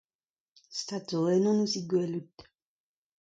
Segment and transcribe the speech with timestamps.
[0.77, 2.37] Stad zo ennon ouzh he gwelout!